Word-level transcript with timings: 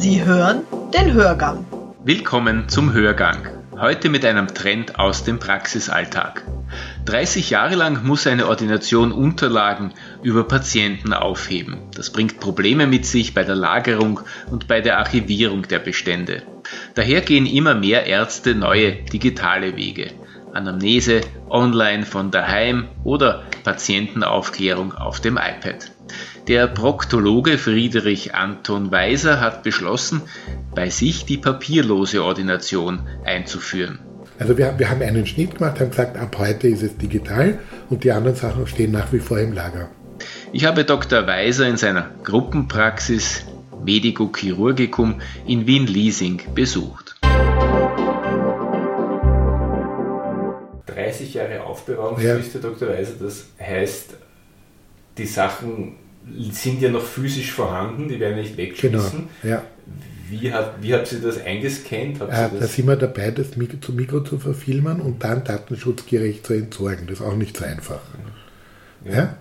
Sie 0.00 0.24
hören 0.24 0.62
den 0.94 1.12
Hörgang. 1.12 1.66
Willkommen 2.04 2.68
zum 2.68 2.92
Hörgang. 2.92 3.48
Heute 3.76 4.10
mit 4.10 4.24
einem 4.24 4.46
Trend 4.46 4.96
aus 4.96 5.24
dem 5.24 5.40
Praxisalltag. 5.40 6.44
30 7.06 7.50
Jahre 7.50 7.74
lang 7.74 8.06
muss 8.06 8.28
eine 8.28 8.46
Ordination 8.46 9.10
Unterlagen 9.10 9.92
über 10.22 10.44
Patienten 10.46 11.12
aufheben. 11.12 11.78
Das 11.96 12.10
bringt 12.10 12.38
Probleme 12.38 12.86
mit 12.86 13.06
sich 13.06 13.34
bei 13.34 13.42
der 13.42 13.56
Lagerung 13.56 14.20
und 14.48 14.68
bei 14.68 14.80
der 14.80 14.98
Archivierung 14.98 15.66
der 15.66 15.80
Bestände. 15.80 16.44
Daher 16.94 17.20
gehen 17.20 17.46
immer 17.46 17.74
mehr 17.74 18.06
Ärzte 18.06 18.54
neue 18.54 18.92
digitale 18.92 19.76
Wege. 19.76 20.12
Anamnese, 20.52 21.20
online 21.48 22.04
von 22.04 22.30
daheim 22.30 22.88
oder 23.04 23.42
Patientenaufklärung 23.64 24.94
auf 24.94 25.20
dem 25.20 25.36
iPad. 25.36 25.92
Der 26.46 26.66
Proktologe 26.66 27.58
Friedrich 27.58 28.34
Anton 28.34 28.90
Weiser 28.90 29.40
hat 29.40 29.62
beschlossen, 29.62 30.22
bei 30.74 30.88
sich 30.88 31.26
die 31.26 31.36
papierlose 31.36 32.24
Ordination 32.24 33.00
einzuführen. 33.24 33.98
Also 34.38 34.56
wir, 34.56 34.78
wir 34.78 34.88
haben 34.88 35.02
einen 35.02 35.26
Schnitt 35.26 35.56
gemacht, 35.56 35.80
haben 35.80 35.90
gesagt, 35.90 36.16
ab 36.16 36.36
heute 36.38 36.68
ist 36.68 36.82
es 36.82 36.96
digital 36.96 37.58
und 37.90 38.04
die 38.04 38.12
anderen 38.12 38.36
Sachen 38.36 38.66
stehen 38.66 38.92
nach 38.92 39.12
wie 39.12 39.18
vor 39.18 39.38
im 39.38 39.52
Lager. 39.52 39.90
Ich 40.52 40.64
habe 40.64 40.84
Dr. 40.84 41.26
Weiser 41.26 41.68
in 41.68 41.76
seiner 41.76 42.10
Gruppenpraxis 42.24 43.44
Medico 43.84 44.30
Chirurgicum 44.34 45.20
in 45.46 45.66
Wien-Liesing 45.66 46.42
besucht. 46.54 47.07
30 51.08 51.34
Jahre 51.34 51.62
Aufbewahrungsfrist, 51.64 52.54
ja. 52.54 52.60
Dr. 52.60 52.88
Weiser, 52.88 53.14
das 53.20 53.46
heißt, 53.60 54.14
die 55.16 55.26
Sachen 55.26 55.96
sind 56.50 56.82
ja 56.82 56.90
noch 56.90 57.02
physisch 57.02 57.52
vorhanden, 57.52 58.08
die 58.08 58.20
werden 58.20 58.36
nicht 58.36 58.56
weggeschmissen. 58.56 59.28
Genau, 59.42 59.54
ja. 59.54 59.62
Wie, 60.30 60.52
hat, 60.52 60.82
wie 60.82 60.92
habt 60.92 61.10
ihr 61.10 61.20
das 61.20 61.42
eingescannt? 61.42 62.20
Habt 62.20 62.32
äh, 62.32 62.60
da 62.60 62.66
sind 62.66 62.86
wir 62.86 62.96
dabei, 62.96 63.30
das 63.30 63.56
Mikro 63.56 63.78
zu 63.78 63.92
Mikro 63.92 64.20
zu 64.20 64.38
verfilmen 64.38 65.00
und 65.00 65.24
dann 65.24 65.42
datenschutzgerecht 65.42 66.46
zu 66.46 66.52
entsorgen. 66.52 67.06
Das 67.06 67.20
ist 67.20 67.24
auch 67.24 67.34
nicht 67.34 67.56
so 67.56 67.64
einfach. 67.64 68.00
Ja. 69.06 69.12
ja? 69.12 69.36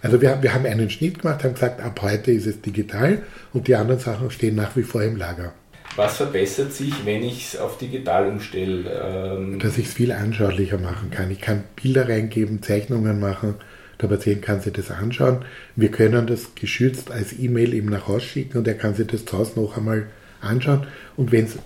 Also 0.00 0.22
wir, 0.22 0.42
wir 0.42 0.54
haben 0.54 0.64
einen 0.64 0.88
Schnitt 0.88 1.20
gemacht, 1.20 1.44
haben 1.44 1.52
gesagt, 1.52 1.82
ab 1.82 2.00
heute 2.00 2.32
ist 2.32 2.46
es 2.46 2.62
digital 2.62 3.22
und 3.52 3.68
die 3.68 3.74
anderen 3.76 4.00
Sachen 4.00 4.30
stehen 4.30 4.54
nach 4.54 4.74
wie 4.76 4.82
vor 4.82 5.02
im 5.02 5.16
Lager. 5.16 5.52
Was 5.96 6.16
verbessert 6.16 6.72
sich, 6.72 7.04
wenn 7.04 7.22
ich 7.22 7.46
es 7.46 7.60
auf 7.60 7.78
digital 7.78 8.28
umstelle? 8.28 8.90
Ähm 9.04 9.58
Dass 9.58 9.76
ich 9.76 9.86
es 9.86 9.92
viel 9.92 10.12
anschaulicher 10.12 10.78
machen 10.78 11.10
kann. 11.10 11.30
Ich 11.30 11.40
kann 11.40 11.64
Bilder 11.80 12.08
reingeben, 12.08 12.62
Zeichnungen 12.62 13.18
machen 13.18 13.56
der 14.00 14.08
Patient 14.08 14.42
kann 14.42 14.60
sich 14.60 14.72
das 14.72 14.90
anschauen. 14.90 15.44
Wir 15.76 15.90
können 15.90 16.26
das 16.26 16.54
geschützt 16.54 17.10
als 17.10 17.38
E-Mail 17.38 17.74
ihm 17.74 17.86
nach 17.86 18.08
Hause 18.08 18.24
schicken 18.24 18.58
und 18.58 18.68
er 18.68 18.74
kann 18.74 18.94
sich 18.94 19.06
das 19.06 19.24
zu 19.24 19.38
Hause 19.38 19.60
noch 19.60 19.76
einmal 19.76 20.06
anschauen. 20.40 20.86
Und 21.16 21.32
wenn 21.32 21.44
es 21.44 21.58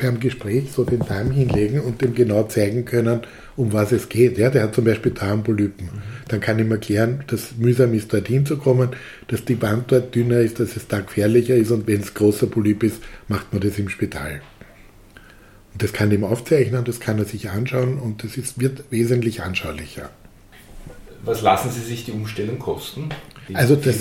beim 0.00 0.20
Gespräch 0.20 0.72
so 0.72 0.84
den 0.84 1.00
Darm 1.00 1.30
hinlegen 1.30 1.80
und 1.80 2.00
dem 2.00 2.14
genau 2.14 2.44
zeigen 2.44 2.84
können, 2.84 3.20
um 3.56 3.72
was 3.72 3.92
es 3.92 4.08
geht. 4.08 4.38
Ja, 4.38 4.50
der 4.50 4.64
hat 4.64 4.74
zum 4.74 4.84
Beispiel 4.84 5.12
Darmpolypen. 5.12 5.86
Mhm. 5.86 6.02
Dann 6.28 6.40
kann 6.40 6.58
ich 6.58 6.64
ihm 6.64 6.72
erklären, 6.72 7.24
dass 7.26 7.56
mühsam 7.56 7.94
ist, 7.94 8.12
dorthin 8.12 8.46
zu 8.46 8.56
kommen, 8.56 8.90
dass 9.28 9.44
die 9.44 9.60
Wand 9.60 9.90
dort 9.92 10.14
dünner 10.14 10.40
ist, 10.40 10.60
dass 10.60 10.76
es 10.76 10.88
da 10.88 11.00
gefährlicher 11.00 11.54
ist 11.54 11.70
und 11.70 11.86
wenn 11.86 12.00
es 12.00 12.14
großer 12.14 12.46
Polyp 12.46 12.82
ist, 12.82 13.02
macht 13.28 13.52
man 13.52 13.62
das 13.62 13.78
im 13.78 13.88
Spital. 13.88 14.40
Und 15.72 15.82
das 15.82 15.92
kann 15.92 16.10
ihm 16.10 16.24
aufzeichnen, 16.24 16.84
das 16.84 17.00
kann 17.00 17.18
er 17.18 17.24
sich 17.24 17.50
anschauen 17.50 17.98
und 17.98 18.24
das 18.24 18.36
ist, 18.36 18.60
wird 18.60 18.84
wesentlich 18.90 19.42
anschaulicher. 19.42 20.10
Was 21.24 21.42
lassen 21.42 21.70
Sie 21.70 21.80
sich 21.80 22.04
die 22.04 22.12
Umstellung 22.12 22.58
kosten? 22.58 23.08
Die 23.48 23.56
also 23.56 23.76
das, 23.76 23.98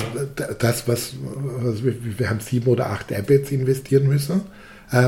das 0.59 0.87
was, 0.87 1.13
was 1.21 1.83
wir, 1.83 1.95
wir, 2.17 2.29
haben 2.29 2.39
sieben 2.41 2.67
oder 2.67 2.87
acht 2.87 3.11
iPads 3.11 3.51
investieren 3.51 4.07
müssen 4.07 4.41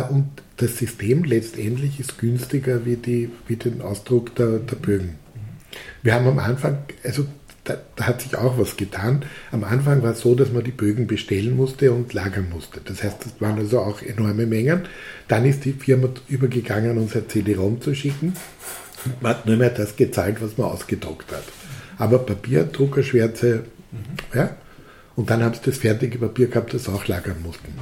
und 0.09 0.27
das 0.57 0.77
System 0.77 1.23
letztendlich 1.23 1.99
ist 1.99 2.17
günstiger 2.17 2.85
wie, 2.85 2.97
die, 2.97 3.29
wie 3.47 3.55
den 3.55 3.81
Ausdruck 3.81 4.35
der, 4.35 4.59
der 4.59 4.75
Bögen. 4.75 5.15
Wir 6.03 6.15
haben 6.15 6.27
am 6.27 6.39
Anfang, 6.39 6.79
also 7.03 7.25
da, 7.63 7.77
da, 7.95 8.07
hat 8.07 8.21
sich 8.21 8.35
auch 8.35 8.57
was 8.57 8.75
getan. 8.75 9.23
Am 9.51 9.63
Anfang 9.63 10.01
war 10.01 10.11
es 10.11 10.21
so, 10.21 10.35
dass 10.35 10.51
man 10.51 10.63
die 10.63 10.71
Bögen 10.71 11.07
bestellen 11.07 11.55
musste 11.55 11.91
und 11.91 12.13
lagern 12.13 12.49
musste. 12.49 12.81
Das 12.83 13.03
heißt, 13.03 13.25
das 13.25 13.39
waren 13.39 13.57
also 13.57 13.79
auch 13.79 14.01
enorme 14.01 14.45
Mengen. 14.45 14.81
Dann 15.27 15.45
ist 15.45 15.63
die 15.65 15.73
Firma 15.73 16.09
übergegangen, 16.27 16.97
uns 16.97 17.15
ein 17.15 17.29
CD-ROM 17.29 17.79
zu 17.79 17.93
schicken. 17.93 18.33
Man 19.21 19.31
hat 19.31 19.45
nur 19.45 19.55
mehr 19.55 19.69
das 19.69 19.95
gezahlt, 19.95 20.41
was 20.41 20.57
man 20.57 20.67
ausgedruckt 20.67 21.31
hat 21.31 21.43
aber 21.99 22.19
Papier, 22.19 22.63
Druckerschwärze, 22.63 23.65
mhm. 23.91 23.99
ja. 24.33 24.55
Und 25.15 25.29
dann 25.29 25.43
haben 25.43 25.53
sie 25.53 25.59
das 25.65 25.77
fertige 25.77 26.17
Papier 26.17 26.47
gehabt, 26.47 26.73
das 26.73 26.87
auch 26.87 27.05
lagern 27.07 27.43
mussten. 27.43 27.73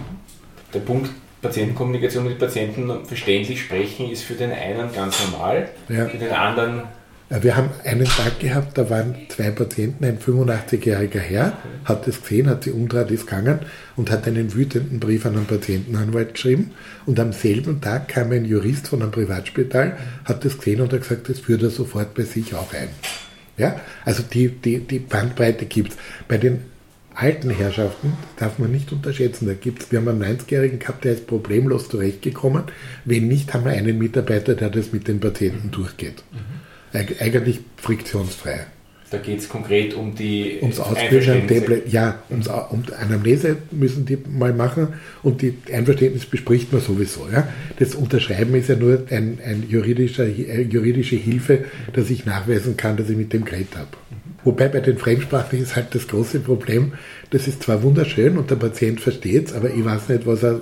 Der 0.73 0.79
Punkt 0.79 1.11
Patientenkommunikation 1.41 2.25
mit 2.25 2.39
Patienten 2.39 3.05
verständlich 3.05 3.61
sprechen 3.61 4.09
ist 4.09 4.23
für 4.23 4.33
den 4.33 4.51
einen 4.51 4.91
ganz 4.93 5.17
normal, 5.25 5.69
ja. 5.89 6.05
für 6.05 6.17
den 6.17 6.31
anderen 6.31 6.83
wir 7.29 7.57
haben 7.57 7.71
einen 7.83 8.05
Tag 8.05 8.39
gehabt, 8.39 8.77
da 8.77 8.89
waren 8.89 9.13
zwei 9.27 9.51
Patienten, 9.51 10.05
ein 10.05 10.17
85-jähriger 10.17 11.19
Herr, 11.19 11.57
hat 11.83 12.07
das 12.07 12.21
gesehen, 12.21 12.47
hat 12.49 12.63
sie 12.63 12.71
umdreht, 12.71 13.11
ist 13.11 13.27
gegangen 13.27 13.59
und 13.97 14.09
hat 14.09 14.27
einen 14.27 14.53
wütenden 14.53 15.01
Brief 15.01 15.25
an 15.25 15.35
einen 15.35 15.45
Patientenanwalt 15.45 16.35
geschrieben. 16.35 16.71
Und 17.05 17.19
am 17.19 17.33
selben 17.33 17.81
Tag 17.81 18.07
kam 18.07 18.31
ein 18.31 18.45
Jurist 18.45 18.87
von 18.87 19.01
einem 19.01 19.11
Privatspital, 19.11 19.97
hat 20.23 20.45
das 20.45 20.57
gesehen 20.57 20.79
und 20.79 20.93
hat 20.93 21.01
gesagt, 21.01 21.27
das 21.27 21.39
führt 21.39 21.63
er 21.63 21.69
sofort 21.69 22.13
bei 22.13 22.23
sich 22.23 22.55
auch 22.55 22.73
ein. 22.73 22.87
Ja? 23.57 23.77
Also 24.05 24.23
die, 24.23 24.47
die, 24.47 24.79
die 24.79 24.99
Bandbreite 24.99 25.65
gibt 25.65 25.91
es. 25.91 25.97
Bei 26.29 26.37
den 26.37 26.61
alten 27.17 27.49
Herrschaften 27.49 28.13
darf 28.37 28.59
man 28.59 28.71
nicht 28.71 28.91
unterschätzen. 28.91 29.47
Da 29.47 29.53
gibt's, 29.53 29.91
wir 29.91 29.99
haben 29.99 30.07
einen 30.07 30.37
90-Jährigen 30.37 30.79
gehabt, 30.79 31.03
der 31.03 31.13
ist 31.13 31.27
problemlos 31.27 31.89
zurechtgekommen. 31.89 32.63
Wenn 33.05 33.27
nicht, 33.27 33.53
haben 33.53 33.65
wir 33.65 33.71
einen 33.71 33.97
Mitarbeiter, 33.97 34.55
der 34.55 34.69
das 34.69 34.93
mit 34.93 35.07
den 35.07 35.19
Patienten 35.19 35.71
durchgeht. 35.71 36.23
Mhm. 36.31 37.17
Eigentlich 37.19 37.59
friktionsfrei. 37.77 38.67
Da 39.09 39.19
geht 39.19 39.39
es 39.39 39.47
konkret 39.47 39.93
um 39.93 40.15
die 40.15 40.57
ums 40.61 40.79
Ausbilden, 40.79 41.81
ja, 41.87 42.21
ums, 42.29 42.47
um 42.47 42.83
Anamnese 42.99 43.55
müssen 43.71 44.05
die 44.05 44.17
mal 44.17 44.53
machen 44.53 44.89
und 45.23 45.41
die 45.41 45.57
Einverständnis 45.71 46.25
bespricht 46.25 46.73
man 46.73 46.81
sowieso. 46.81 47.25
Ja. 47.31 47.47
Das 47.79 47.95
Unterschreiben 47.95 48.53
ist 48.55 48.67
ja 48.67 48.75
nur 48.75 49.03
ein, 49.09 49.39
ein 49.45 49.63
juridischer, 49.69 50.25
äh, 50.25 50.61
juridische 50.63 51.15
Hilfe, 51.15 51.65
dass 51.93 52.09
ich 52.09 52.25
nachweisen 52.25 52.75
kann, 52.75 52.97
dass 52.97 53.09
ich 53.09 53.15
mit 53.15 53.31
dem 53.31 53.45
geredet 53.45 53.77
habe. 53.77 53.87
Wobei 54.47 54.69
bei 54.69 54.79
den 54.79 54.97
Fremdsprachen 54.97 55.61
ist 55.61 55.75
halt 55.75 55.93
das 55.93 56.07
große 56.07 56.39
Problem, 56.39 56.93
das 57.31 57.49
ist 57.49 57.63
zwar 57.63 57.83
wunderschön 57.83 58.37
und 58.37 58.49
der 58.49 58.55
Patient 58.55 59.01
versteht 59.01 59.47
es, 59.47 59.53
aber 59.53 59.71
ich 59.71 59.83
weiß 59.83 60.07
nicht, 60.07 60.25
was 60.25 60.41
er, 60.41 60.61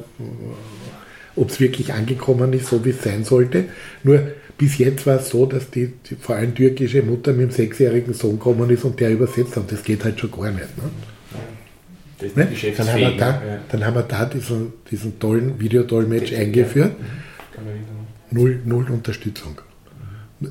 ob 1.36 1.52
es 1.52 1.60
wirklich 1.60 1.94
angekommen 1.94 2.52
ist, 2.54 2.66
so 2.66 2.84
wie 2.84 2.90
es 2.90 3.04
sein 3.04 3.24
sollte. 3.24 3.66
Nur 4.02 4.22
bis 4.58 4.80
jetzt 4.80 5.06
war 5.06 5.18
es 5.18 5.30
so, 5.30 5.46
dass 5.46 5.70
die, 5.70 5.94
die, 6.10 6.16
vor 6.16 6.36
allem 6.36 6.56
türkische 6.56 7.04
Mutter 7.04 7.34
mit 7.34 7.52
dem 7.52 7.52
sechsjährigen 7.52 8.16
Sohn 8.16 8.40
gekommen 8.40 8.68
ist 8.72 8.86
und 8.86 9.00
der 9.00 9.12
übersetzt 9.12 9.56
hat. 9.56 9.72
Das 9.72 9.84
geht 9.84 10.04
halt 10.04 10.20
schon 10.20 10.32
gar 10.32 10.50
nicht. 10.50 10.66
Ne? 10.78 12.34
ne? 12.36 12.48
Dann, 12.76 12.92
haben 12.92 13.00
wir 13.02 13.18
da, 13.18 13.30
ja. 13.30 13.60
dann 13.70 13.86
haben 13.86 13.96
wir 13.98 14.02
da 14.02 14.26
diesen, 14.26 14.74
diesen 14.90 15.20
tollen 15.20 15.60
Videodolmetsch 15.60 16.34
eingeführt. 16.34 16.94
Mhm. 17.00 18.36
Null, 18.36 18.62
null 18.66 18.90
Unterstützung. 18.90 19.62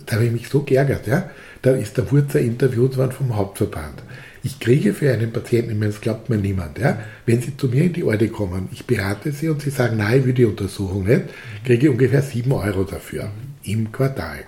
Da 0.07 0.15
habe 0.15 0.27
ich 0.27 0.33
mich 0.33 0.49
so 0.49 0.63
geärgert. 0.63 1.09
Ja? 1.09 1.31
Da 1.65 1.73
ist 1.73 1.97
der 1.97 2.11
Wurzer 2.13 2.41
interviewt 2.41 2.99
worden 2.99 3.13
vom 3.13 3.37
Hauptverband. 3.37 4.03
Ich 4.43 4.61
kriege 4.61 4.93
für 4.93 5.11
einen 5.11 5.33
Patienten, 5.33 5.71
ich 5.71 5.79
meine, 5.79 5.93
das 5.93 6.03
glaubt 6.03 6.29
mir 6.29 6.37
niemand, 6.37 6.79
ja, 6.79 6.99
wenn 7.25 7.41
Sie 7.41 7.57
zu 7.57 7.69
mir 7.69 7.85
in 7.85 7.95
die 7.95 8.05
Orde 8.05 8.29
kommen, 8.29 8.69
ich 8.71 8.85
berate 8.85 9.33
Sie 9.33 9.49
und 9.49 9.63
Sie 9.63 9.71
sagen, 9.71 9.97
nein, 9.97 10.21
ich 10.21 10.27
will 10.27 10.35
die 10.35 10.45
Untersuchung 10.45 11.07
nicht, 11.07 11.23
kriege 11.65 11.87
ich 11.87 11.91
ungefähr 11.91 12.21
7 12.21 12.53
Euro 12.53 12.85
dafür 12.85 13.31
im 13.63 13.91
Quartal. 13.91 14.41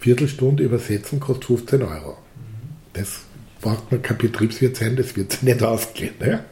Viertelstunde 0.00 0.62
übersetzen 0.62 1.18
kostet 1.18 1.46
15 1.46 1.80
Euro. 1.80 2.18
Das 2.92 3.20
braucht 3.62 3.90
man 3.90 4.02
kein 4.02 4.18
Betriebswirt 4.18 4.76
sein, 4.76 4.96
das 4.96 5.16
wird 5.16 5.42
nicht 5.42 5.62
ausgehen. 5.62 6.12
Ja? 6.20 6.44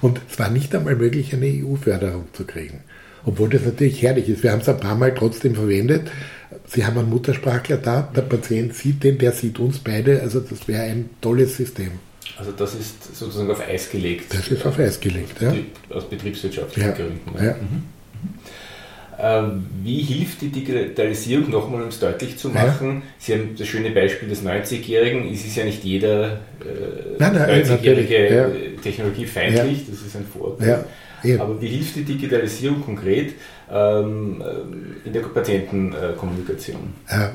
Und 0.00 0.20
es 0.28 0.36
war 0.40 0.50
nicht 0.50 0.74
einmal 0.74 0.96
möglich, 0.96 1.32
eine 1.32 1.46
EU-Förderung 1.46 2.24
zu 2.32 2.44
kriegen. 2.44 2.80
Obwohl 3.24 3.50
das 3.50 3.64
natürlich 3.64 4.02
herrlich 4.02 4.28
ist. 4.28 4.42
Wir 4.42 4.50
haben 4.50 4.62
es 4.62 4.68
ein 4.68 4.80
paar 4.80 4.96
Mal 4.96 5.14
trotzdem 5.14 5.54
verwendet. 5.54 6.10
Sie 6.66 6.84
haben 6.84 6.98
einen 6.98 7.10
Muttersprachler 7.10 7.76
da, 7.76 8.02
der 8.14 8.22
Patient 8.22 8.74
sieht 8.74 9.04
den, 9.04 9.18
der 9.18 9.32
sieht 9.32 9.58
uns 9.58 9.78
beide. 9.78 10.20
Also 10.20 10.40
das 10.40 10.66
wäre 10.66 10.82
ein 10.82 11.10
tolles 11.20 11.56
System. 11.56 11.92
Also 12.38 12.52
das 12.52 12.74
ist 12.74 13.16
sozusagen 13.16 13.50
auf 13.50 13.60
Eis 13.60 13.90
gelegt. 13.90 14.32
Das 14.32 14.48
ist 14.48 14.64
auf 14.64 14.78
Eis 14.78 15.00
gelegt, 15.00 15.40
ja. 15.40 15.52
Aus 15.90 16.08
betriebswirtschaftlichen 16.08 16.90
ja. 16.90 16.94
Gründen. 16.94 17.44
Ja. 17.44 17.52
Mhm. 17.54 17.82
Ähm, 19.20 19.66
wie 19.82 20.00
hilft 20.00 20.42
die 20.42 20.48
Digitalisierung, 20.48 21.50
nochmal 21.50 21.82
um 21.82 21.88
es 21.88 21.98
deutlich 21.98 22.36
zu 22.38 22.50
machen? 22.50 22.96
Ja. 22.96 23.02
Sie 23.18 23.32
haben 23.34 23.56
das 23.58 23.66
schöne 23.66 23.90
Beispiel 23.90 24.28
des 24.28 24.44
90-Jährigen. 24.44 25.32
Es 25.32 25.44
ist 25.44 25.56
ja 25.56 25.64
nicht 25.64 25.82
jeder 25.82 26.38
äh, 27.18 27.20
90-Jährige 27.20 28.34
ja. 28.34 28.48
technologiefeindlich, 28.80 29.86
das 29.90 30.02
ist 30.02 30.14
ein 30.14 30.24
Vorurteil. 30.24 30.84
Aber 31.38 31.60
wie 31.60 31.68
hilft 31.68 31.96
die 31.96 32.04
Digitalisierung 32.04 32.82
konkret 32.82 33.34
ähm, 33.70 34.42
in 35.04 35.12
der 35.12 35.20
Patientenkommunikation? 35.20 36.94
Äh, 37.08 37.28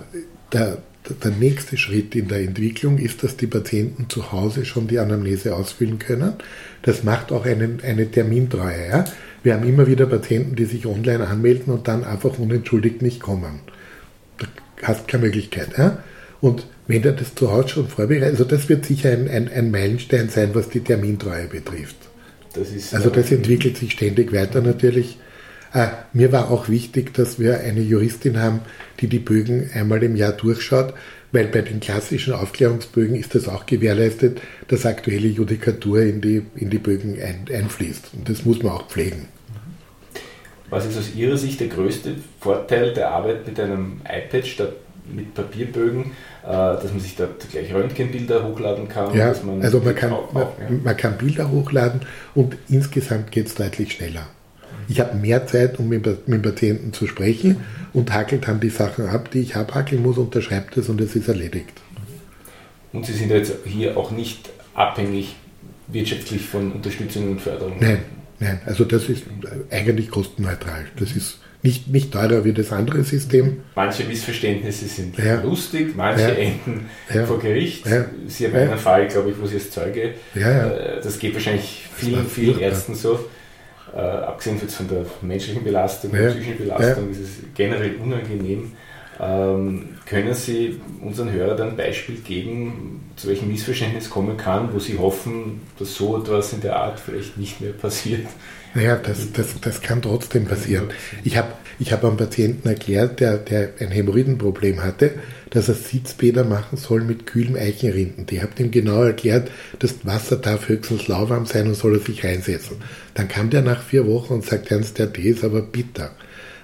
der, 0.51 0.77
der 1.23 1.31
nächste 1.31 1.77
Schritt 1.77 2.15
in 2.15 2.27
der 2.27 2.41
Entwicklung 2.41 2.97
ist, 2.97 3.23
dass 3.23 3.35
die 3.35 3.47
Patienten 3.47 4.09
zu 4.09 4.31
Hause 4.31 4.65
schon 4.65 4.87
die 4.87 4.99
Anamnese 4.99 5.55
ausfüllen 5.55 5.99
können. 5.99 6.33
Das 6.81 7.03
macht 7.03 7.31
auch 7.31 7.45
einen, 7.45 7.81
eine 7.83 8.09
Termintreue. 8.09 8.89
Ja? 8.89 9.05
Wir 9.43 9.55
haben 9.55 9.67
immer 9.67 9.87
wieder 9.87 10.05
Patienten, 10.05 10.55
die 10.55 10.65
sich 10.65 10.85
online 10.85 11.27
anmelden 11.27 11.73
und 11.73 11.87
dann 11.87 12.03
einfach 12.03 12.37
unentschuldigt 12.39 13.01
nicht 13.01 13.19
kommen. 13.19 13.59
Da 14.37 14.47
hast 14.83 15.07
keine 15.07 15.25
Möglichkeit. 15.25 15.77
Ja? 15.77 16.03
Und 16.39 16.67
wenn 16.87 17.01
der 17.01 17.13
das 17.13 17.35
zu 17.35 17.51
Hause 17.51 17.69
schon 17.69 17.87
vorbereitet, 17.87 18.29
also 18.29 18.43
das 18.43 18.69
wird 18.69 18.85
sicher 18.85 19.11
ein, 19.11 19.27
ein, 19.27 19.49
ein 19.49 19.71
Meilenstein 19.71 20.29
sein, 20.29 20.49
was 20.53 20.69
die 20.69 20.81
Termintreue 20.81 21.47
betrifft. 21.47 21.95
Das 22.53 22.93
also 22.93 23.09
das 23.09 23.31
entwickelt 23.31 23.77
sich 23.77 23.93
ständig 23.93 24.31
weiter 24.31 24.61
natürlich. 24.61 25.17
Äh, 25.73 25.87
mir 26.13 26.31
war 26.31 26.51
auch 26.51 26.69
wichtig, 26.69 27.13
dass 27.13 27.39
wir 27.39 27.59
eine 27.61 27.81
Juristin 27.81 28.39
haben, 28.39 28.61
die 28.99 29.07
die 29.07 29.19
Bögen 29.19 29.71
einmal 29.73 30.03
im 30.03 30.15
Jahr 30.15 30.33
durchschaut, 30.33 30.93
weil 31.31 31.47
bei 31.47 31.61
den 31.61 31.79
klassischen 31.79 32.33
Aufklärungsbögen 32.33 33.15
ist 33.15 33.33
das 33.33 33.47
auch 33.47 33.65
gewährleistet, 33.65 34.39
dass 34.67 34.85
aktuelle 34.85 35.27
Judikatur 35.27 36.01
in 36.01 36.21
die, 36.21 36.43
in 36.55 36.69
die 36.69 36.77
Bögen 36.77 37.19
ein, 37.19 37.47
einfließt. 37.51 38.11
Und 38.13 38.29
das 38.29 38.45
muss 38.45 38.61
man 38.61 38.73
auch 38.73 38.87
pflegen. 38.87 39.27
Was 40.69 40.85
ist 40.85 40.97
aus 40.97 41.15
Ihrer 41.15 41.37
Sicht 41.37 41.59
der 41.59 41.67
größte 41.67 42.15
Vorteil 42.39 42.93
der 42.93 43.11
Arbeit 43.11 43.47
mit 43.47 43.59
einem 43.59 44.01
iPad 44.05 44.45
statt 44.45 44.75
mit 45.11 45.33
Papierbögen, 45.33 46.11
äh, 46.43 46.47
dass 46.47 46.91
man 46.91 46.99
sich 46.99 47.15
da 47.15 47.27
gleich 47.51 47.73
Röntgenbilder 47.73 48.47
hochladen 48.47 48.87
kann? 48.87 49.13
Ja, 49.15 49.33
man 49.45 49.61
also 49.61 49.79
man 49.79 49.95
kann, 49.95 50.11
auch, 50.11 50.31
man, 50.31 50.43
ja. 50.43 50.75
man 50.83 50.97
kann 50.97 51.17
Bilder 51.17 51.51
hochladen 51.51 52.01
und 52.35 52.57
insgesamt 52.69 53.31
geht 53.31 53.47
es 53.47 53.55
deutlich 53.55 53.93
schneller. 53.93 54.27
Ich 54.87 54.99
habe 54.99 55.15
mehr 55.15 55.47
Zeit, 55.47 55.79
um 55.79 55.87
mit, 55.87 56.05
mit 56.05 56.27
dem 56.27 56.41
Patienten 56.41 56.93
zu 56.93 57.07
sprechen 57.07 57.57
und 57.93 58.13
hackelt 58.13 58.47
dann 58.47 58.59
die 58.59 58.69
Sachen 58.69 59.07
ab, 59.07 59.31
die 59.31 59.39
ich 59.39 59.55
abhackeln 59.55 60.01
muss, 60.01 60.17
unterschreibt 60.17 60.75
es 60.77 60.89
und 60.89 60.99
es 60.99 61.15
ist 61.15 61.27
erledigt. 61.27 61.81
Und 62.91 63.05
Sie 63.05 63.13
sind 63.13 63.31
jetzt 63.31 63.53
hier 63.65 63.97
auch 63.97 64.11
nicht 64.11 64.49
abhängig 64.73 65.35
wirtschaftlich 65.87 66.41
von 66.41 66.71
Unterstützung 66.71 67.31
und 67.31 67.41
Förderung? 67.41 67.77
Nein, 67.79 67.99
nein. 68.39 68.59
Also 68.65 68.85
das 68.85 69.09
ist 69.09 69.23
eigentlich 69.71 70.09
kostenneutral. 70.09 70.85
Das 70.97 71.15
ist 71.15 71.39
nicht, 71.63 71.87
nicht 71.87 72.11
teurer 72.11 72.43
wie 72.43 72.51
das 72.51 72.71
andere 72.73 73.03
System. 73.03 73.61
Manche 73.73 74.03
Missverständnisse 74.03 74.85
sind 74.85 75.17
ja. 75.17 75.41
lustig, 75.41 75.95
manche 75.95 76.21
ja. 76.21 76.27
enden 76.29 76.89
ja. 77.13 77.25
vor 77.25 77.39
Gericht. 77.39 77.85
Sie 78.27 78.45
haben 78.45 78.55
einen 78.55 78.77
Fall, 78.77 79.07
glaube 79.07 79.31
ich, 79.31 79.41
wo 79.41 79.47
Sie 79.47 79.55
als 79.55 79.71
Zeuge, 79.71 80.13
äh, 80.35 81.01
das 81.01 81.17
geht 81.17 81.33
wahrscheinlich 81.33 81.85
vielen, 81.95 82.27
vielen 82.27 82.59
Ärzten 82.59 82.95
so, 82.95 83.17
äh, 83.95 83.99
abgesehen 83.99 84.59
von 84.59 84.87
der 84.89 85.05
menschlichen 85.21 85.63
Belastung, 85.63 86.11
der 86.11 86.31
psychischen 86.31 86.57
Belastung, 86.57 87.09
ist 87.09 87.19
es 87.19 87.29
generell 87.55 87.95
unangenehm. 87.95 88.73
Ähm, 89.19 89.89
können 90.05 90.33
Sie 90.33 90.79
unseren 91.01 91.31
Hörern 91.31 91.69
ein 91.69 91.77
Beispiel 91.77 92.15
geben, 92.15 93.01
zu 93.15 93.27
welchem 93.27 93.51
Missverständnis 93.51 94.09
kommen 94.09 94.37
kann, 94.37 94.73
wo 94.73 94.79
Sie 94.79 94.97
hoffen, 94.97 95.61
dass 95.77 95.95
so 95.95 96.17
etwas 96.17 96.53
in 96.53 96.61
der 96.61 96.77
Art 96.77 96.99
vielleicht 96.99 97.37
nicht 97.37 97.61
mehr 97.61 97.73
passiert? 97.73 98.25
Naja, 98.75 98.95
das, 98.95 99.31
das, 99.33 99.59
das 99.61 99.81
kann 99.81 100.01
trotzdem 100.01 100.45
passieren. 100.45 100.89
Ich 101.23 101.37
habe 101.37 101.49
ich 101.79 101.91
hab 101.91 102.03
einem 102.03 102.17
Patienten 102.17 102.67
erklärt, 102.67 103.19
der, 103.19 103.37
der 103.37 103.73
ein 103.79 103.91
Hämorrhoidenproblem 103.91 104.83
hatte, 104.83 105.11
dass 105.49 105.69
er 105.69 105.75
Sitzbäder 105.75 106.43
machen 106.43 106.77
soll 106.77 107.01
mit 107.01 107.27
kühlem 107.27 107.55
Eichenrinden. 107.55 108.25
Die 108.25 108.41
habt 108.41 108.59
ihm 108.59 108.71
genau 108.71 109.03
erklärt, 109.03 109.51
das 109.77 110.05
Wasser 110.05 110.37
darf 110.37 110.69
höchstens 110.69 111.07
lauwarm 111.07 111.45
sein 111.45 111.67
und 111.67 111.75
soll 111.75 111.95
er 111.95 111.99
sich 111.99 112.23
reinsetzen. 112.23 112.77
Dann 113.13 113.27
kam 113.27 113.51
der 113.51 113.61
nach 113.61 113.81
vier 113.83 114.07
Wochen 114.07 114.33
und 114.33 114.45
sagt, 114.45 114.71
Ernst, 114.71 114.97
der 114.97 115.13
Tee 115.13 115.29
ist 115.29 115.43
aber 115.43 115.61
bitter. 115.61 116.11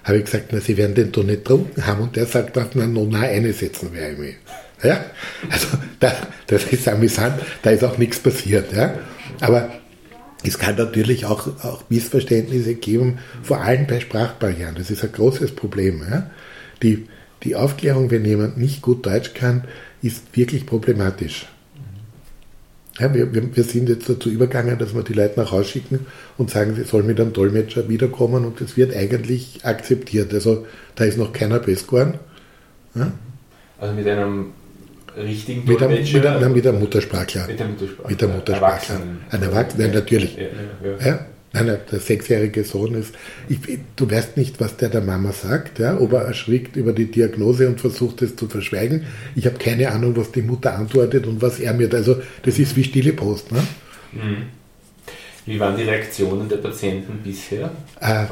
Habe 0.03 0.19
ich 0.19 0.25
gesagt, 0.25 0.49
na, 0.51 0.59
Sie 0.59 0.77
werden 0.77 0.95
den 0.95 1.11
doch 1.11 1.23
nicht 1.23 1.45
getrunken 1.45 1.85
haben. 1.85 2.03
Und 2.03 2.15
der 2.15 2.25
sagt, 2.25 2.55
na, 2.75 2.87
no, 2.87 3.07
na, 3.09 3.21
eine 3.21 3.53
setzen 3.53 3.93
wir 3.93 4.09
mir. 4.17 4.33
Ja, 4.83 5.05
also 5.49 5.67
da, 5.99 6.13
das 6.47 6.65
ist 6.65 6.87
amüsant, 6.87 7.41
da 7.61 7.71
ist 7.71 7.83
auch 7.83 7.97
nichts 7.97 8.19
passiert. 8.19 8.71
Ja. 8.73 8.95
Aber 9.41 9.69
es 10.43 10.57
kann 10.57 10.75
natürlich 10.75 11.25
auch, 11.25 11.47
auch 11.63 11.83
Missverständnisse 11.89 12.75
geben, 12.75 13.19
vor 13.43 13.61
allem 13.61 13.87
bei 13.87 13.99
Sprachbarrieren. 13.99 14.75
Das 14.75 14.89
ist 14.89 15.03
ein 15.03 15.11
großes 15.11 15.55
Problem. 15.55 16.01
Ja? 16.09 16.29
Die, 16.81 17.07
die 17.43 17.55
Aufklärung, 17.55 18.09
wenn 18.09 18.25
jemand 18.25 18.57
nicht 18.57 18.81
gut 18.81 19.05
Deutsch 19.05 19.33
kann, 19.33 19.65
ist 20.01 20.23
wirklich 20.33 20.65
problematisch. 20.65 21.47
Ja, 22.99 23.13
wir, 23.13 23.33
wir, 23.33 23.63
sind 23.63 23.87
jetzt 23.87 24.09
dazu 24.09 24.29
übergegangen, 24.29 24.77
dass 24.77 24.93
wir 24.93 25.03
die 25.03 25.13
Leute 25.13 25.39
nach 25.39 25.51
Hause 25.51 25.69
schicken 25.69 26.05
und 26.37 26.49
sagen, 26.49 26.75
sie 26.75 26.83
sollen 26.83 27.07
mit 27.07 27.19
einem 27.19 27.31
Dolmetscher 27.31 27.87
wiederkommen 27.87 28.45
und 28.45 28.59
das 28.59 28.75
wird 28.75 28.95
eigentlich 28.95 29.61
akzeptiert. 29.63 30.33
Also 30.33 30.65
da 30.95 31.05
ist 31.05 31.17
noch 31.17 31.31
keiner 31.31 31.59
best 31.59 31.87
geworden. 31.87 32.15
Ja? 32.95 33.11
Also 33.79 33.93
mit 33.93 34.07
einem 34.07 34.47
richtigen 35.15 35.65
mit 35.65 35.81
einem, 35.81 36.01
mit, 36.01 36.25
einem, 36.25 36.53
mit 36.53 36.67
einem 36.67 36.79
Muttersprachler. 36.79 37.47
Mit 37.47 37.59
der 37.59 37.67
Muttersprachler. 37.67 38.09
Mit 38.09 38.21
der 38.21 38.27
Muttersprachler. 38.27 39.01
Ein 39.31 39.43
Erwachsener, 39.43 39.85
ja, 39.87 39.93
natürlich. 39.93 40.37
Ja, 40.37 41.07
ja. 41.07 41.25
Nein, 41.51 41.79
der 41.91 41.99
sechsjährige 41.99 42.63
Sohn 42.63 42.93
ist, 42.93 43.15
ich, 43.47 43.57
du 43.95 44.09
weißt 44.09 44.37
nicht, 44.37 44.59
was 44.59 44.77
der 44.77 44.89
der 44.89 45.01
Mama 45.01 45.31
sagt, 45.31 45.79
ja, 45.79 45.99
ob 45.99 46.13
er 46.13 46.21
erschrickt 46.21 46.75
über 46.75 46.93
die 46.93 47.09
Diagnose 47.09 47.67
und 47.67 47.81
versucht 47.81 48.21
es 48.21 48.35
zu 48.35 48.47
verschweigen. 48.47 49.05
Ich 49.35 49.47
habe 49.47 49.57
keine 49.57 49.91
Ahnung, 49.91 50.15
was 50.15 50.31
die 50.31 50.43
Mutter 50.43 50.75
antwortet 50.75 51.25
und 51.25 51.41
was 51.41 51.59
er 51.59 51.73
mir, 51.73 51.91
also 51.91 52.21
das 52.43 52.59
ist 52.59 52.75
wie 52.75 52.83
stille 52.83 53.13
Post. 53.13 53.51
Ne? 53.51 53.63
Mhm. 54.11 54.43
Wie 55.45 55.59
waren 55.59 55.75
die 55.75 55.83
Reaktionen 55.83 56.47
der 56.47 56.57
Patienten 56.57 57.19
bisher? 57.23 57.71
Äh, 57.99 58.25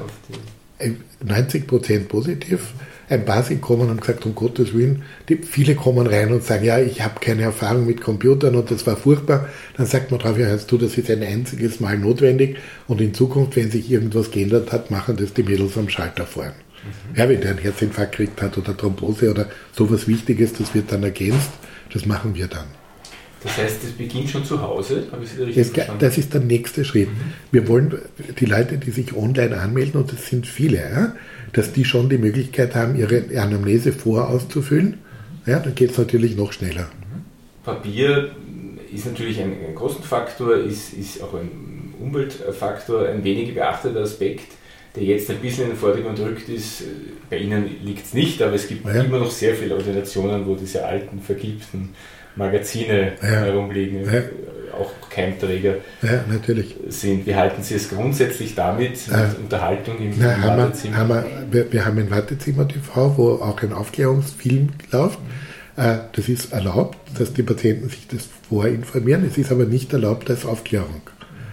90 1.25 1.65
Prozent 1.65 2.07
positiv 2.07 2.73
ein 3.09 3.25
paar 3.25 3.43
sind 3.43 3.61
gekommen 3.61 3.89
und 3.89 4.01
gesagt, 4.01 4.25
um 4.25 4.35
Gottes 4.35 4.73
Willen, 4.73 5.03
die, 5.29 5.37
viele 5.37 5.75
kommen 5.75 6.07
rein 6.07 6.31
und 6.33 6.43
sagen, 6.43 6.65
ja, 6.65 6.79
ich 6.79 7.01
habe 7.01 7.19
keine 7.19 7.43
Erfahrung 7.43 7.85
mit 7.85 8.01
Computern 8.01 8.55
und 8.55 8.69
das 8.69 8.85
war 8.85 8.97
furchtbar. 8.97 9.47
Dann 9.77 9.85
sagt 9.85 10.11
man 10.11 10.19
drauf, 10.19 10.37
ja, 10.37 10.47
hörst 10.47 10.71
du, 10.71 10.77
das 10.77 10.97
ist 10.97 11.09
ein 11.09 11.23
einziges 11.23 11.79
Mal 11.79 11.97
notwendig 11.97 12.57
und 12.87 12.99
in 12.99 13.13
Zukunft, 13.13 13.55
wenn 13.55 13.71
sich 13.71 13.89
irgendwas 13.89 14.31
geändert 14.31 14.71
hat, 14.71 14.91
machen 14.91 15.15
das 15.15 15.33
die 15.33 15.43
Mädels 15.43 15.77
am 15.77 15.89
Schalter 15.89 16.25
vorn. 16.25 16.51
Mhm. 16.51 17.17
Ja, 17.17 17.29
wenn 17.29 17.41
der 17.41 17.51
einen 17.51 17.59
Herzinfarkt 17.59 18.17
gekriegt 18.17 18.41
hat 18.41 18.57
oder 18.57 18.75
Thrombose 18.75 19.31
oder 19.31 19.47
sowas 19.71 20.07
Wichtiges, 20.07 20.53
das 20.53 20.75
wird 20.75 20.91
dann 20.91 21.03
ergänzt, 21.03 21.51
das 21.93 22.05
machen 22.05 22.35
wir 22.35 22.47
dann. 22.47 22.67
Das 23.43 23.57
heißt, 23.57 23.83
das 23.83 23.91
beginnt 23.91 24.29
schon 24.29 24.43
zu 24.43 24.61
Hause? 24.61 25.03
Das, 25.11 25.71
das, 25.99 26.17
ist 26.17 26.33
der 26.33 26.41
nächste 26.41 26.83
Schritt. 26.83 27.09
Mhm. 27.09 27.33
Wir 27.51 27.67
wollen 27.67 27.99
die 28.39 28.45
Leute, 28.45 28.77
die 28.77 28.91
sich 28.91 29.15
online 29.15 29.57
anmelden, 29.57 30.01
und 30.01 30.11
das 30.11 30.25
sind 30.27 30.47
viele, 30.47 30.77
ja, 30.77 31.15
dass 31.53 31.71
die 31.71 31.85
schon 31.85 32.09
die 32.09 32.17
Möglichkeit 32.17 32.75
haben, 32.75 32.95
ihre 32.95 33.23
Anamnese 33.39 33.93
vorauszufüllen. 33.93 34.97
Ja, 35.45 35.59
dann 35.59 35.75
geht 35.75 35.91
es 35.91 35.97
natürlich 35.97 36.35
noch 36.35 36.51
schneller. 36.51 36.87
Papier 37.63 38.31
ist 38.93 39.05
natürlich 39.05 39.39
ein, 39.39 39.53
ein 39.67 39.75
Kostenfaktor, 39.75 40.55
ist, 40.55 40.93
ist 40.93 41.21
auch 41.21 41.33
ein 41.33 41.93
Umweltfaktor, 41.99 43.07
ein 43.07 43.23
wenig 43.23 43.53
beachteter 43.53 44.01
Aspekt, 44.01 44.51
der 44.95 45.03
jetzt 45.03 45.29
ein 45.29 45.37
bisschen 45.37 45.65
in 45.65 45.69
den 45.71 45.77
Vordergrund 45.77 46.19
rückt, 46.19 46.49
ist, 46.49 46.83
bei 47.29 47.37
Ihnen 47.37 47.69
liegt 47.83 48.05
es 48.05 48.13
nicht, 48.13 48.41
aber 48.41 48.53
es 48.53 48.67
gibt 48.67 48.85
ja. 48.85 49.03
immer 49.03 49.19
noch 49.19 49.31
sehr 49.31 49.53
viele 49.55 49.75
Ordinationen, 49.75 50.45
wo 50.45 50.55
diese 50.55 50.85
alten, 50.85 51.21
vergilbten 51.21 51.89
Magazine 52.37 53.13
ja. 53.21 53.27
herumliegen. 53.27 54.05
Ja 54.05 54.21
auch 54.77 55.09
Keimträger 55.09 55.75
ja, 56.01 56.23
natürlich. 56.29 56.75
sind. 56.89 57.25
Wie 57.25 57.35
halten 57.35 57.63
Sie 57.63 57.75
es 57.75 57.89
grundsätzlich 57.89 58.55
damit, 58.55 58.99
äh, 59.09 59.39
Unterhaltung 59.41 59.97
im, 59.99 60.13
na, 60.17 60.33
im 60.33 60.43
haben 60.43 60.57
Wartezimmer? 60.57 60.93
Wir, 60.93 60.99
haben 60.99 61.09
wir, 61.09 61.47
wir, 61.51 61.73
wir, 61.73 61.85
haben 61.85 61.97
ein 61.97 62.11
Wartezimmer 62.11 62.67
TV, 62.67 63.17
wo 63.17 63.31
auch 63.35 63.61
ein 63.61 63.73
Aufklärungsfilm 63.73 64.69
läuft. 64.91 65.19
Äh, 65.75 65.97
das 66.13 66.29
ist 66.29 66.53
erlaubt, 66.53 66.97
dass 67.17 67.33
die 67.33 67.43
Patienten 67.43 67.89
sich 67.89 68.07
das 68.07 68.27
vorinformieren. 68.49 69.25
Es 69.25 69.37
ist 69.37 69.51
aber 69.51 69.65
nicht 69.65 69.93
erlaubt 69.93 70.29
als 70.29 70.45
Aufklärung. 70.45 71.01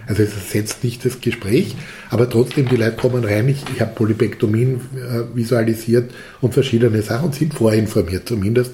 Also 0.07 0.21
es 0.21 0.35
ersetzt 0.35 0.83
nicht 0.83 1.03
das 1.03 1.19
Gespräch, 1.19 1.75
aber 2.11 2.29
trotzdem, 2.29 2.69
die 2.69 2.75
Leute 2.75 2.95
kommen 2.95 3.25
rein, 3.25 3.49
ich, 3.49 3.63
ich 3.73 3.81
habe 3.81 3.95
Polybektomien 3.95 4.75
äh, 4.95 5.35
visualisiert 5.35 6.11
und 6.41 6.53
verschiedene 6.53 7.01
Sachen 7.01 7.25
und 7.25 7.35
sind 7.35 7.55
vorinformiert 7.55 8.27
zumindest. 8.27 8.73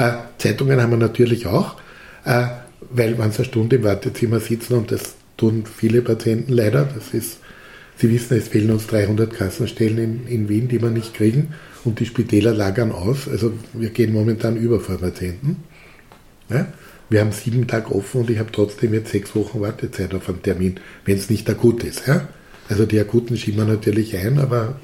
Äh, 0.00 0.12
Zeitungen 0.38 0.80
haben 0.80 0.90
wir 0.90 0.96
natürlich 0.96 1.46
auch. 1.46 1.76
Äh, 2.24 2.46
weil 2.90 3.14
man 3.14 3.30
eine 3.32 3.44
Stunde 3.44 3.76
im 3.76 3.84
Wartezimmer 3.84 4.40
sitzen 4.40 4.74
und 4.74 4.90
das 4.90 5.14
tun 5.36 5.64
viele 5.64 6.02
Patienten 6.02 6.52
leider. 6.52 6.88
Das 6.94 7.12
ist, 7.12 7.38
Sie 7.96 8.10
wissen, 8.10 8.38
es 8.38 8.48
fehlen 8.48 8.70
uns 8.70 8.86
300 8.86 9.32
Kassenstellen 9.32 9.98
in, 9.98 10.26
in 10.26 10.48
Wien, 10.48 10.68
die 10.68 10.80
wir 10.80 10.88
nicht 10.88 11.14
kriegen 11.14 11.54
und 11.84 12.00
die 12.00 12.06
Spitäler 12.06 12.54
lagern 12.54 12.92
aus. 12.92 13.28
Also 13.28 13.52
wir 13.74 13.90
gehen 13.90 14.12
momentan 14.12 14.56
über 14.56 14.80
vor 14.80 14.96
Patienten. 14.96 15.62
Ja? 16.48 16.66
Wir 17.10 17.20
haben 17.20 17.32
sieben 17.32 17.66
Tage 17.66 17.94
offen 17.94 18.22
und 18.22 18.30
ich 18.30 18.38
habe 18.38 18.50
trotzdem 18.52 18.94
jetzt 18.94 19.12
sechs 19.12 19.34
Wochen 19.36 19.60
Wartezeit 19.60 20.14
auf 20.14 20.28
einen 20.28 20.42
Termin, 20.42 20.80
wenn 21.04 21.18
es 21.18 21.28
nicht 21.28 21.48
akut 21.50 21.84
ist. 21.84 22.06
Ja? 22.06 22.28
Also 22.68 22.86
die 22.86 22.98
akuten 22.98 23.36
schieben 23.36 23.66
wir 23.66 23.72
natürlich 23.72 24.16
ein, 24.16 24.38
aber. 24.38 24.80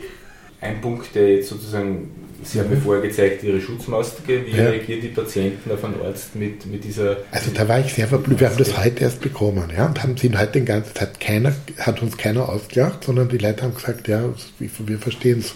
Ein 0.61 0.81
Punkt, 0.81 1.15
der 1.15 1.35
jetzt 1.35 1.49
sozusagen 1.49 2.11
Sie 2.43 2.61
haben 2.61 2.71
mir 2.71 2.77
vorher 2.77 3.03
gezeigt, 3.03 3.43
Ihre 3.43 3.61
Schutzmaske. 3.61 4.47
Wie 4.47 4.57
ja. 4.57 4.69
reagieren 4.69 5.01
die 5.01 5.09
Patienten 5.09 5.71
auf 5.71 5.85
einen 5.85 6.01
Arzt 6.03 6.35
mit, 6.37 6.67
mit 6.67 6.85
dieser. 6.85 7.17
Also 7.31 7.51
da 7.53 7.67
war 7.67 7.81
ich 7.81 7.93
sehr 7.95 8.07
verblüfft. 8.07 8.41
Wir 8.41 8.51
haben 8.51 8.59
das 8.59 8.79
heute 8.79 9.05
erst 9.05 9.21
bekommen. 9.21 9.71
Ja, 9.75 9.87
und 9.87 10.03
haben 10.03 10.17
sie 10.17 10.31
heute 10.37 10.53
den 10.53 10.67
ganzen 10.67 10.95
Zeit 10.95 11.19
keiner, 11.19 11.53
hat 11.79 12.03
uns 12.03 12.17
keiner 12.17 12.49
ausgelacht, 12.49 13.05
sondern 13.05 13.29
die 13.29 13.39
Leute 13.39 13.63
haben 13.63 13.75
gesagt, 13.75 14.07
ja, 14.09 14.23
wir 14.59 14.99
verstehen 14.99 15.41
es. 15.41 15.55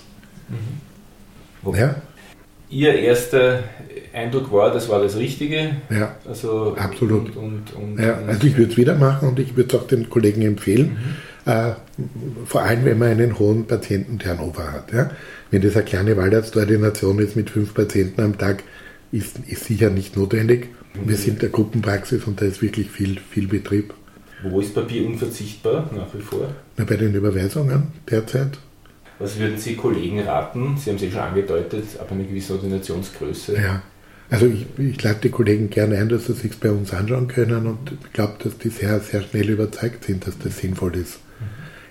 Mhm. 0.49 1.75
Ja? 1.76 1.97
Ihr 2.71 2.95
erster 2.95 3.64
Eindruck 4.12 4.52
war, 4.52 4.73
das 4.73 4.88
war 4.88 5.02
das 5.02 5.16
Richtige. 5.16 5.76
Ja, 5.90 6.16
also, 6.26 6.76
absolut. 6.76 7.37
Und, 7.37 7.75
und, 7.75 7.99
ja, 7.99 8.19
also 8.26 8.47
ich 8.47 8.57
würde 8.57 8.73
es 8.73 8.76
wieder 8.76 8.95
machen 8.95 9.28
und 9.28 9.38
ich 9.38 9.57
würde 9.57 9.76
es 9.76 9.83
auch 9.83 9.87
den 9.87 10.09
Kollegen 10.09 10.42
empfehlen. 10.42 10.92
Mhm. 10.92 11.16
Äh, 11.47 11.73
vor 12.45 12.63
allem, 12.63 12.85
wenn 12.85 12.99
man 12.99 13.11
einen 13.11 13.39
hohen 13.39 13.67
Patienten-Turnover 13.67 14.73
hat. 14.73 14.93
Ja? 14.93 15.11
Wenn 15.51 15.63
das 15.63 15.75
eine 15.77 15.85
kleine 15.85 16.17
Waldarztordination 16.17 17.19
ist 17.19 17.37
mit 17.37 17.51
fünf 17.51 17.75
Patienten 17.75 18.21
am 18.21 18.39
Tag, 18.39 18.63
ist, 19.13 19.39
ist 19.47 19.65
sicher 19.65 19.91
nicht 19.91 20.17
notwendig. 20.17 20.69
Mhm. 20.95 21.09
Wir 21.09 21.17
sind 21.17 21.43
der 21.43 21.49
Gruppenpraxis 21.49 22.25
und 22.25 22.41
da 22.41 22.47
ist 22.47 22.63
wirklich 22.63 22.91
viel, 22.91 23.19
viel 23.19 23.49
Betrieb. 23.49 23.95
Wo 24.43 24.61
ist 24.61 24.75
Papier 24.75 25.07
unverzichtbar 25.07 25.91
nach 25.95 26.15
wie 26.15 26.23
vor? 26.23 26.49
Na, 26.77 26.85
bei 26.85 26.97
den 26.97 27.15
Überweisungen 27.15 27.89
derzeit. 28.11 28.59
Was 29.19 29.39
würden 29.39 29.59
Sie 29.59 29.77
Kollegen 29.77 30.21
raten? 30.21 30.79
Sie 30.79 30.89
haben 30.89 30.97
es 30.97 31.03
ja 31.03 31.11
schon 31.11 31.21
angedeutet, 31.21 31.85
ab 31.99 32.11
einer 32.11 32.25
gewissen 32.25 32.57
Ordinationsgröße. 32.57 33.55
Ja, 33.55 33.83
also 34.31 34.47
ich, 34.47 34.67
ich 34.79 35.03
lade 35.03 35.19
die 35.25 35.29
Kollegen 35.29 35.69
gerne 35.69 35.99
ein, 35.99 36.09
dass 36.09 36.27
sie 36.27 36.33
sich 36.33 36.59
bei 36.59 36.71
uns 36.71 36.95
anschauen 36.95 37.29
können 37.29 37.67
und 37.67 37.93
ich 37.93 38.13
glaube, 38.13 38.35
dass 38.43 38.57
die 38.57 38.71
sehr, 38.71 39.01
sehr 39.01 39.23
schnell 39.23 39.51
überzeugt 39.51 40.05
sind, 40.05 40.27
dass 40.27 40.39
das 40.39 40.59
sinnvoll 40.59 40.97
ist. 40.97 41.19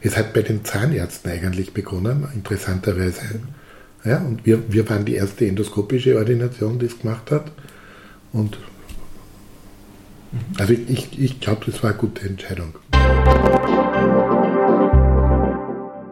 Mhm. 0.02 0.10
Es 0.10 0.18
hat 0.18 0.34
bei 0.34 0.42
den 0.42 0.64
Zahnärzten 0.66 1.32
eigentlich 1.32 1.74
begonnen, 1.74 2.28
interessanterweise. 2.34 3.42
Ja, 4.06 4.20
und 4.20 4.46
wir, 4.46 4.72
wir 4.72 4.90
waren 4.90 5.06
die 5.06 5.16
erste 5.16 5.46
endoskopische 5.46 6.18
Ordination, 6.18 6.80
die 6.80 6.86
es 6.86 7.00
gemacht 7.00 7.32
hat. 7.32 7.52
Und 8.32 8.58
also 10.58 10.74
ich, 10.74 10.90
ich, 10.90 11.20
ich 11.20 11.40
glaube, 11.40 11.66
das 11.66 11.82
war 11.84 11.92
eine 11.92 12.00
gute 12.00 12.28
Entscheidung. 12.28 12.76